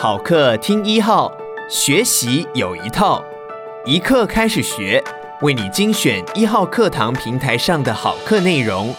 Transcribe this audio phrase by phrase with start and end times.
[0.00, 1.28] 好课听一号，
[1.68, 3.20] 学习有一套，
[3.84, 5.02] 一课开始学，
[5.42, 8.94] 为你精选一号课堂平台上的好课内容，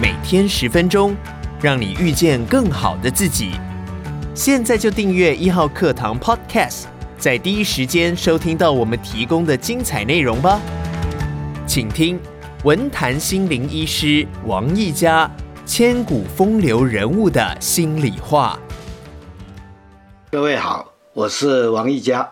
[0.00, 1.14] 每天十分钟，
[1.60, 3.50] 让你遇见更好的自己。
[4.34, 6.84] 现在就订阅一号课堂 Podcast，
[7.18, 10.58] 在第一时间收听到我们提供的精彩内容吧。
[11.66, 12.18] 请听
[12.64, 15.30] 文坛心灵医师王奕嘉。
[15.66, 18.58] 千古风流人物的心里话。
[20.30, 22.30] 各位好，我是王一嘉。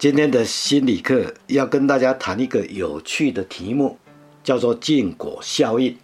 [0.00, 3.96] 今天的心理课要跟大家谈一个有趣的题目，
[4.42, 5.96] 叫做禁果效应。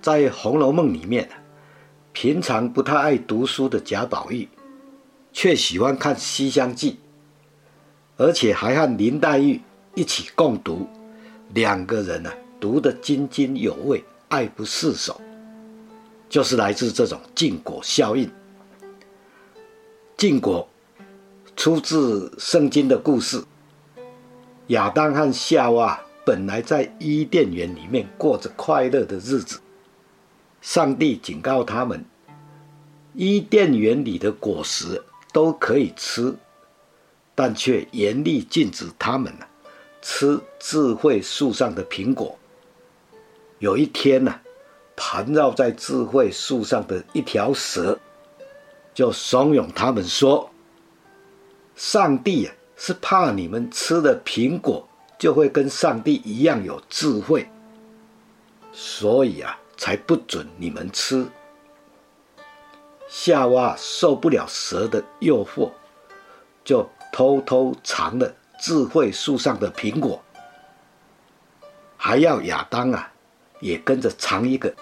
[0.00, 1.28] 在《红楼梦》里面，
[2.14, 4.48] 平常不太爱读书的贾宝玉，
[5.30, 6.92] 却喜欢看《西厢记》，
[8.16, 9.60] 而且还和林黛玉
[9.94, 10.88] 一起共读，
[11.52, 14.02] 两个人呢、读得津津有味。
[14.28, 15.20] 爱不释手，
[16.30, 18.28] 就是来自这种禁果效应。
[20.16, 20.66] 禁果
[21.56, 23.44] 出自圣经的故事。
[24.68, 29.60] 亚当和夏娃本来在伊甸园里面过着快乐的日子，
[30.62, 32.02] 上帝警告他们，
[33.12, 35.02] 伊甸园里的果实
[35.34, 36.34] 都可以吃，
[37.34, 39.30] 但却严厉禁止他们
[40.00, 42.38] 吃智慧树上的苹果。
[43.58, 44.34] 有一天呢、
[44.96, 47.98] 盘绕在智慧树上的一条蛇，
[48.96, 50.48] 就怂恿他们说
[51.76, 57.46] ：“上帝啊，是怕你们吃了苹果就会跟上帝一样有智慧，
[58.72, 61.26] 所以啊，才不准你们吃。”
[63.06, 65.70] 夏娃受不了蛇的诱惑，
[66.64, 70.24] 就偷偷尝了智慧树上的苹果，
[71.98, 73.12] 还要亚当啊。
[73.60, 74.74] 也跟着尝一个。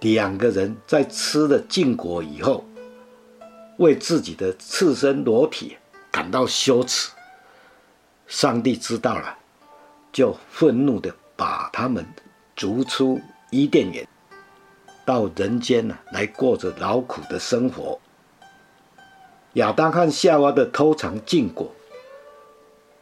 [0.00, 2.64] 两个人在吃了禁果以后，
[3.78, 5.76] 为自己的赤身裸体
[6.10, 7.10] 感到羞耻。
[8.26, 9.36] 上帝知道了，
[10.12, 12.06] 就愤怒地把他们
[12.54, 14.06] 逐出伊甸园，
[15.04, 17.98] 到人间呢来过着劳苦的生活。
[19.54, 21.74] 亚当和夏娃的偷尝禁果，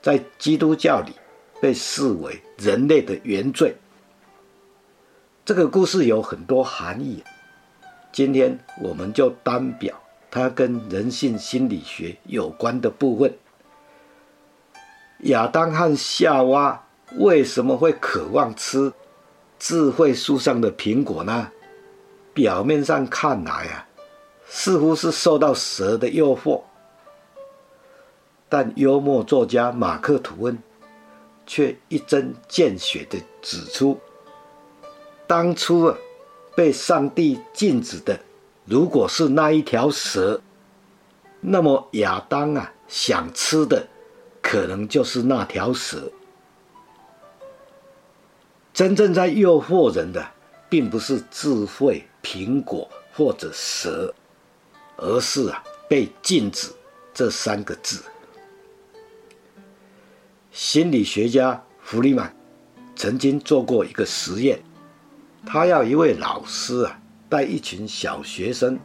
[0.00, 1.12] 在基督教里
[1.60, 3.75] 被视为人类的原罪。
[5.47, 7.23] 这个故事有很多含义，
[8.11, 9.95] 今天我们就单表
[10.29, 13.33] 它跟人性心理学有关的部分。
[15.21, 16.84] 亚当和夏娃
[17.19, 18.93] 为什么会渴望吃
[19.57, 21.49] 智慧树上的苹果呢？
[22.34, 23.87] 表面上看来啊，
[24.49, 26.61] 似乎是受到蛇的诱惑，
[28.49, 30.59] 但幽默作家马克吐温
[31.47, 33.97] 却一针见血地指出。
[35.26, 35.98] 当初啊，
[36.54, 38.20] 被上帝禁止的，
[38.64, 40.41] 如果是那一条蛇，
[41.41, 43.88] 那么亚当啊想吃的，
[44.41, 46.10] 可能就是那条蛇。
[48.72, 50.25] 真正在诱惑人的，
[50.69, 54.15] 并不是智慧、苹果或者蛇，
[54.97, 56.69] 而是啊被禁止
[57.12, 58.00] 这三个字。
[60.53, 62.34] 心理学家弗里曼
[62.94, 64.60] 曾经做过一个实验。
[65.49, 68.79] 他要一位老师啊，带一群小学生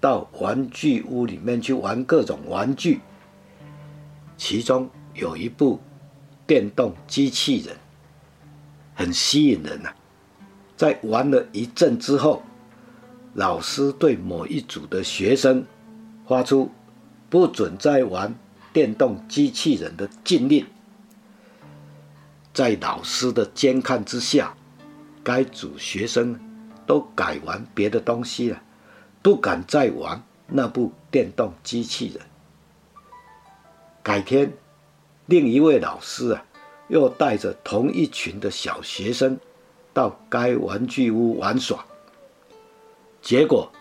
[0.00, 3.00] 到玩具屋里面去玩各种玩具。
[4.36, 5.80] 其中有一部
[6.48, 7.76] 电动机器人，
[8.96, 9.96] 很吸引人呐、啊。
[10.76, 12.42] 在玩了一阵之后，
[13.34, 15.64] 老师对某一组的学生
[16.26, 16.72] 发出
[17.30, 18.34] 不准再玩
[18.72, 20.66] 电动机器人的禁令。
[22.52, 24.56] 在老师的监看之下。
[25.24, 26.38] 该组学生
[26.86, 28.62] 都改玩别的东西了，
[29.22, 32.20] 不敢再玩那部电动机器人。
[34.02, 34.52] 改天，
[35.24, 36.44] 另一位老师啊，
[36.88, 39.40] 又带着同一群的小学生
[39.94, 41.86] 到该玩具屋玩耍。
[43.22, 43.72] 结果，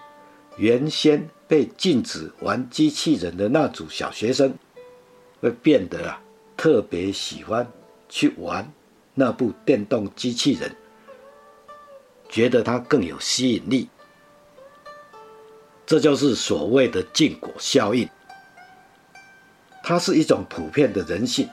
[0.56, 4.56] 原先被禁止玩机器人的那组小学生，
[5.42, 6.22] 会变得啊
[6.56, 7.70] 特别喜欢
[8.08, 8.72] 去玩
[9.14, 10.74] 那部电动机器人。
[12.34, 13.88] 觉得它更有吸引力，
[15.86, 18.10] 这就是所谓的禁果效应。
[19.84, 21.48] 它是一种普遍的人性，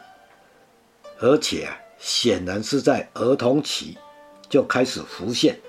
[1.18, 1.68] 而且
[1.98, 3.98] 显然是在儿童期
[4.48, 5.60] 就开始浮现。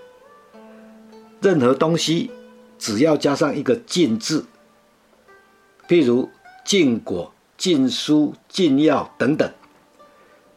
[1.41, 2.31] 任何东西
[2.79, 4.45] 只要加上一个“禁”字，
[5.89, 6.29] 譬如
[6.63, 9.51] 禁果、禁书、禁药等等，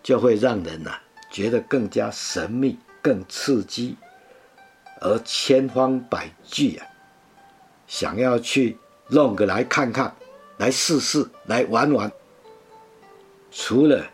[0.00, 0.96] 就会让人呐
[1.28, 3.96] 觉得更加神秘、更刺激。
[5.00, 6.86] 而千方百计啊，
[7.86, 10.14] 想要去弄个来看看，
[10.56, 12.10] 来试试，来玩玩。
[13.50, 14.04] 除了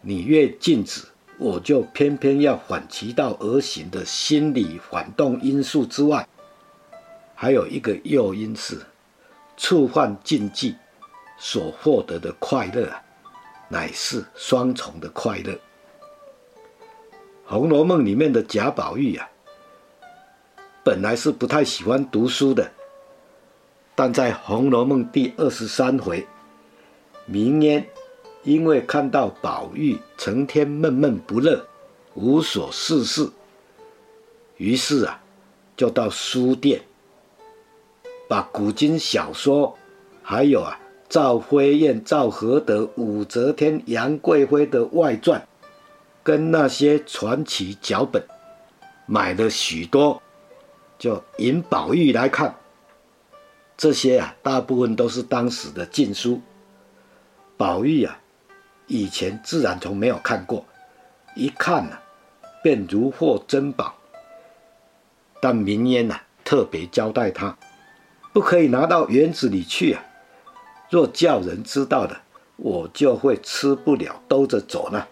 [0.00, 1.02] 你越禁止，
[1.38, 6.26] 我就偏偏要反其道而行的心理反动因素之外，
[7.34, 8.80] 还有一个诱因是
[9.56, 10.76] 触犯禁忌
[11.38, 13.02] 所获得的快乐啊，
[13.68, 15.52] 乃是双重的快乐。
[17.44, 19.28] 《红楼梦》里面的贾宝玉啊，
[20.84, 22.72] 本来是不太喜欢读书的，
[23.94, 26.26] 但在《红楼梦》第二十三回，
[27.26, 27.86] 明烟。
[28.44, 31.64] 因为看到宝玉成天闷闷不乐，
[32.14, 33.30] 无所事事，
[34.56, 35.22] 于是啊，
[35.76, 36.82] 就到书店，
[38.26, 39.78] 把古今小说，
[40.24, 45.46] 还有啊赵飞燕、赵合德、武则天、杨贵妃的外传，
[46.24, 48.26] 跟那些传奇脚本，
[49.06, 50.21] 买了许多，
[51.02, 52.54] 就引宝玉来看。
[53.76, 56.40] 这些啊，大部分都是当时的禁书，
[57.56, 58.20] 宝玉啊。
[58.86, 60.64] 以前自然从没有看过，
[61.34, 61.98] 一看呢、
[62.62, 63.92] 便如获珍宝。
[65.40, 67.58] 但明烟呐、啊，特别交代他，
[68.32, 70.04] 不可以拿到园子里去啊。
[70.88, 72.22] 若叫人知道了，
[72.54, 75.04] 我就会吃不了兜着走呢。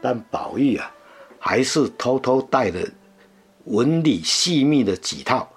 [0.00, 0.94] 但宝玉啊，
[1.40, 2.80] 还是偷偷带了
[3.66, 5.48] 纹理细密的几套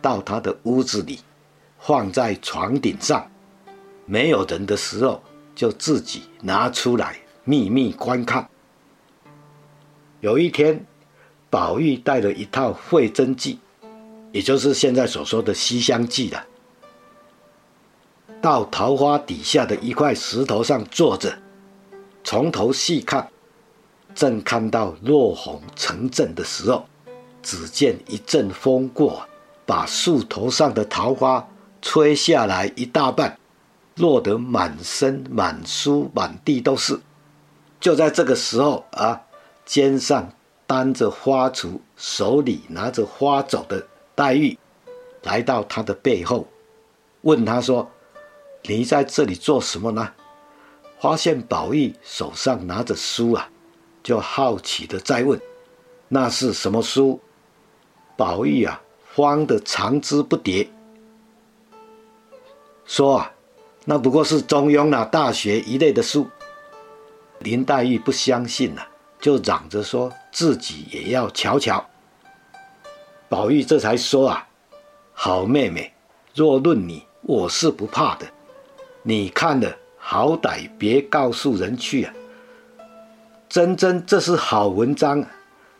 [0.00, 1.20] 到他的屋子里，
[1.78, 3.30] 放在床顶上，
[4.06, 5.22] 没有人的时候。
[5.56, 8.48] 就自己拿出来秘密观看。
[10.20, 10.84] 有一天，
[11.48, 13.60] 宝玉带了一套《会真记》，
[14.32, 16.44] 也就是现在所说的《西厢记》了，
[18.42, 21.38] 到桃花底下的一块石头上坐着，
[22.24, 23.28] 从头细看，
[24.12, 26.84] 正看到落红成阵的时候，
[27.44, 29.28] 只见一阵风过，
[29.64, 31.46] 把树头上的桃花
[31.80, 33.38] 吹下来一大半。
[33.96, 36.98] 落得满身满书满地都是。
[37.78, 39.22] 就在这个时候啊，
[39.64, 40.32] 肩上
[40.66, 43.86] 担着花锄，手里拿着花帚的
[44.16, 44.58] 黛玉，
[45.22, 46.48] 来到他的背后，
[47.20, 47.88] 问他说
[48.66, 50.10] ：“你在这里做什么呢？”
[50.98, 53.48] 发现宝玉手上拿着书啊，
[54.02, 55.40] 就好奇的再问
[56.08, 57.20] ：“那是什么书？”
[58.16, 58.80] 宝玉啊，
[59.14, 60.68] 慌得长枝不迭，
[62.84, 63.30] 说啊。
[63.86, 66.26] 那不过是《中庸》啊，《大学》一类的书。
[67.40, 68.88] 林黛玉不相信啊，
[69.20, 71.84] 就嚷着说自己也要瞧瞧。
[73.28, 74.48] 宝玉这才说啊
[75.12, 75.92] ：“好妹妹，
[76.34, 78.26] 若论你，我是不怕的。
[79.02, 82.14] 你看了，好歹别告诉人去啊。
[83.50, 85.22] 真真这是好文章，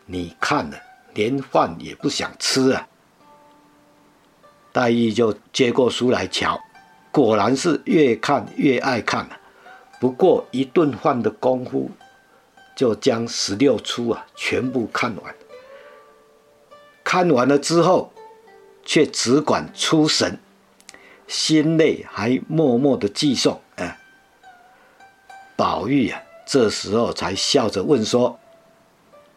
[0.05, 0.77] 你看了
[1.15, 2.87] 连饭也不想吃啊。”
[4.71, 6.61] 黛玉就接过书来瞧。
[7.11, 9.25] 果然是越看越爱看，
[10.01, 11.89] 不过一顿饭的功夫，
[12.75, 15.35] 就将十六出啊全部看完。
[17.05, 18.11] 看完了之后，
[18.83, 20.37] 却只管出神，
[21.25, 23.59] 心内还默默的记诵。
[23.77, 23.97] 哎，
[25.55, 28.37] 宝玉啊，这时候才笑着问说：“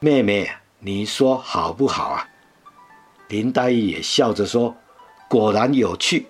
[0.00, 2.28] 妹妹，你说好不好啊？”
[3.28, 4.76] 林黛玉也笑着说
[5.28, 6.26] ：“果然有趣。”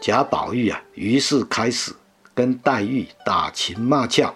[0.00, 1.92] 贾宝玉啊，于是开始
[2.34, 4.34] 跟黛玉打情骂俏。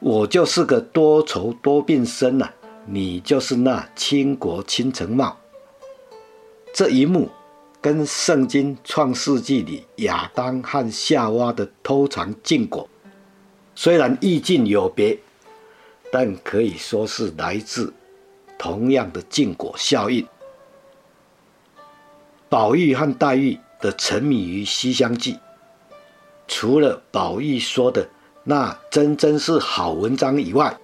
[0.00, 2.54] 我就是个多愁多病身呐、啊，
[2.86, 5.38] 你就是那倾国倾城貌。
[6.74, 7.30] 这一幕
[7.80, 12.88] 跟圣经创世纪里亚当和夏娃的偷尝禁果，
[13.74, 15.16] 虽然意境有别，
[16.16, 17.92] 但可以说是来自
[18.56, 20.24] 同样的禁果效应。
[22.48, 23.58] 宝玉和黛玉。
[23.80, 25.34] 的沉迷于《西厢记》，
[26.48, 28.08] 除了宝玉说的
[28.44, 30.78] 那真真是好文章以外，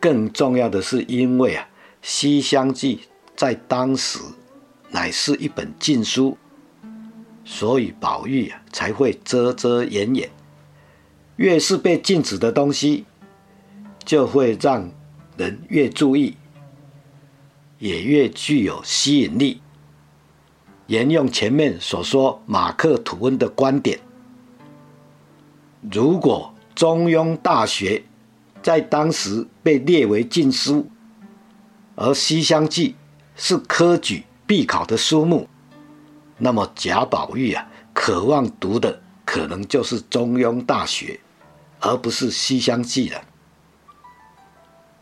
[0.00, 1.68] 更重要的是因为啊，
[2.00, 2.96] 《西厢记》
[3.36, 4.18] 在当时
[4.90, 6.38] 乃是一本禁书，
[7.44, 10.30] 所以宝玉啊才会遮遮掩掩。
[11.36, 13.04] 越是被禁止的东西，
[14.04, 14.90] 就会让
[15.36, 16.36] 人越注意，
[17.78, 19.60] 也越具有吸引力。
[20.86, 23.98] 沿用前面所说马克吐温的观点，
[25.90, 27.98] 如果《中庸》《大学》
[28.62, 30.86] 在当时被列为禁书，
[31.94, 32.90] 而《西厢记》
[33.34, 35.48] 是科举必考的书目，
[36.36, 41.18] 那么贾宝玉啊，渴望读的可能就是《中庸》《大学》，
[41.88, 43.22] 而不是《西厢记》了。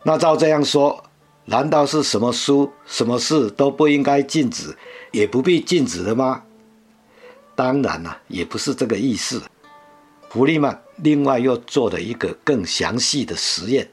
[0.05, 1.05] 那照这样说，
[1.45, 4.77] 难道是什么书、什么事都不应该禁止，
[5.13, 6.43] 也不必禁止的吗？
[7.55, 9.41] 当然了、也不是这个意思。
[10.29, 13.89] 弗利曼另外又做了一个更详细的实验。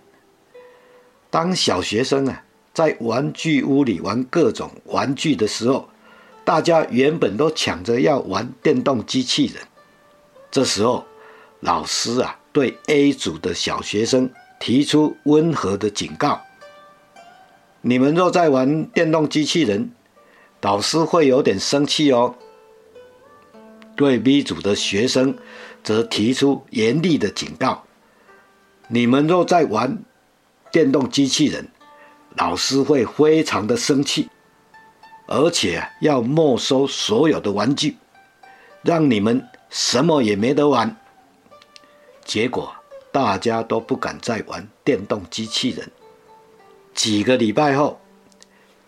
[1.29, 5.89] 当小学生啊在玩具屋里玩各种玩具的时候，
[6.45, 9.61] 大家原本都抢着要玩电动机器人。
[10.49, 11.05] 这时候，
[11.59, 16.41] 老师啊对 A 组的小学生提出温和的警告：
[17.81, 19.91] 你们若在玩电动机器人，
[20.61, 22.35] 老师会有点生气哦。
[23.95, 25.37] 对 B 组的学生
[25.83, 27.83] 则提出严厉的警告：
[28.89, 30.03] 你们若在玩
[30.71, 31.69] 电动机器人，
[32.35, 34.29] 老师会非常的生气，
[35.25, 37.97] 而且要没收所有的玩具，
[38.81, 40.95] 让你们什么也没得玩。
[42.23, 42.73] 结果
[43.11, 45.91] 大家都不敢再玩电动机器人。
[46.93, 47.99] 几个礼拜后，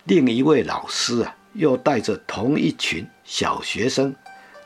[0.04, 4.16] 另一位老师啊，又带着同一群小学生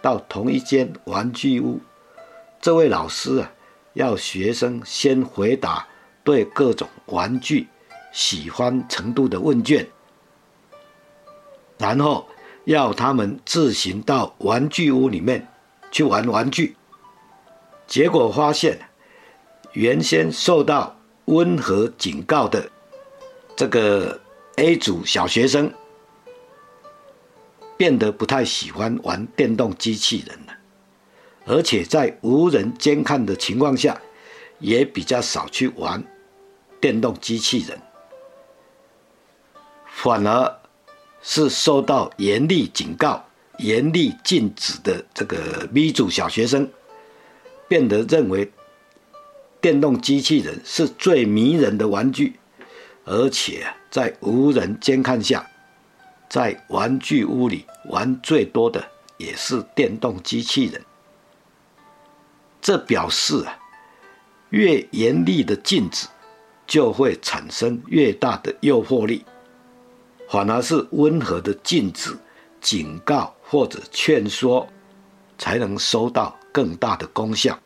[0.02, 1.80] 到同一间玩具屋。
[2.62, 3.52] 这位老师啊，
[3.94, 5.88] 要学生先回答。
[6.24, 7.68] 对各种玩具
[8.12, 9.86] 喜欢程度的问卷，
[11.78, 12.28] 然后
[12.64, 15.48] 要他们自行到玩具屋里面
[15.92, 16.76] 去玩玩具。
[17.86, 18.90] 结果发现，
[19.76, 22.70] 原先受到温和警告的
[23.58, 24.18] 这个
[24.56, 25.70] A 组小学生，
[27.76, 30.54] 变得不太喜欢玩电动机器人了，
[31.46, 34.00] 而且在无人监看的情况下，
[34.60, 36.04] 也比较少去玩。
[36.80, 37.78] 电动机器人，
[39.88, 40.60] 反而
[41.22, 43.26] 是受到严厉警告、
[43.58, 46.70] 严厉禁止的这个 B 组小学生，
[47.68, 48.52] 变得认为
[49.66, 52.36] 电动机器人是最迷人的玩具，
[53.04, 55.44] 而且在无人监看下，
[56.30, 60.80] 在玩具屋里玩最多的也是电动机器人。
[62.62, 63.58] 这表示啊，
[64.52, 66.08] 越严厉的禁止。
[66.68, 69.26] 就会产生越大的诱惑力，
[70.30, 72.16] 反而是温和的禁止、
[72.62, 74.68] 警告或者劝说，
[75.40, 77.60] 才能收到更大的功效。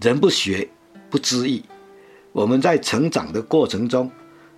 [0.00, 0.66] 人不学
[1.10, 1.62] 不知义，
[2.32, 4.10] 我们在成长的过程中，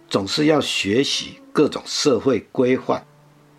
[0.09, 3.05] 总是要学习各种社会规范，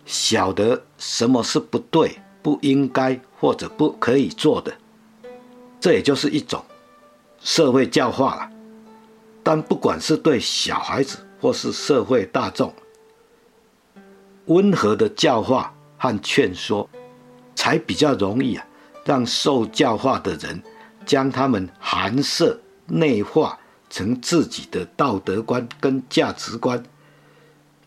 [0.06, 4.72] 晓得什么是不对、不应该或者不可以做的，
[5.78, 6.64] 这也就是一种。
[7.38, 8.50] 社会教化了，
[9.42, 12.72] 但不管是对小孩子或是社会大众，
[14.46, 16.88] 温和的教化和劝说，
[17.54, 18.66] 才比较容易啊，
[19.04, 20.62] 让受教化的人
[21.04, 23.58] 将他们含摄内化
[23.90, 26.82] 成自己的道德观跟价值观，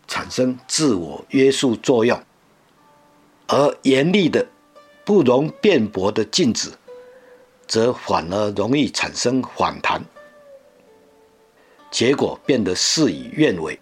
[0.06, 2.20] 产生自我约束作用，
[3.46, 4.46] 而严厉的、
[5.04, 6.70] 不容辩驳的禁止。
[7.66, 10.02] 则反而容易产生反弹，
[11.90, 13.78] 结果变得事与愿违。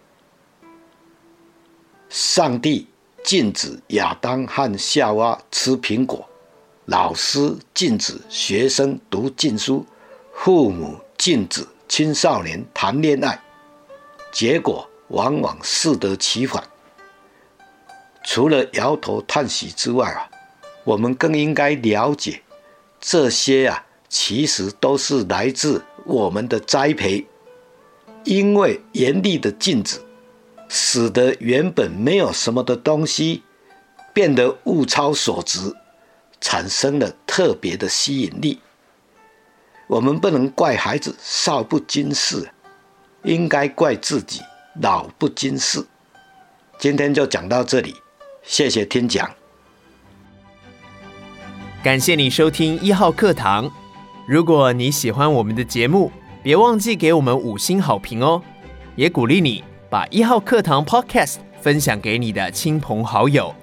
[2.08, 2.88] 上帝
[3.22, 6.28] 禁止亚当和夏娃吃苹果，
[6.86, 9.84] 老师禁止学生读禁书，
[10.32, 13.40] 父母禁止青少年谈恋爱，
[14.30, 16.62] 结果往往适得其反。
[18.24, 20.30] 除了摇头叹息之外啊，
[20.84, 22.40] 我们更应该了解。
[23.00, 27.26] 这些啊，其实都是来自我们的栽培，
[28.22, 29.98] 因为严厉的禁止，
[30.68, 33.42] 使得原本没有什么的东西
[34.14, 35.74] 变得物超所值，
[36.40, 38.60] 产生了特别的吸引力。
[39.86, 42.50] 我们不能怪孩子少不经事，
[43.22, 44.40] 应该怪自己
[44.80, 45.86] 老不经事。
[46.78, 47.94] 今天就讲到这里，
[48.42, 49.30] 谢谢听讲。
[51.82, 53.70] 感谢你收听一号课堂。
[54.26, 56.10] 如果你喜欢我们的节目，
[56.42, 58.42] 别忘记给我们五星好评哦。
[58.96, 63.54] 也鼓励你把一号课堂 Podcast 分享给你的亲朋好友。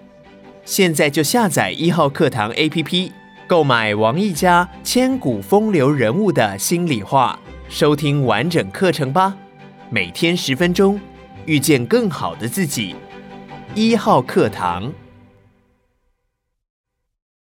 [0.66, 3.12] 现在就下载一号课堂 APP，
[3.46, 9.36] 购买王毅家千古风流人物的心里话，收听完整课程吧。
[9.90, 10.98] 每天十分钟，
[11.46, 12.96] 遇见更好的自己。
[13.76, 14.92] 一号课堂。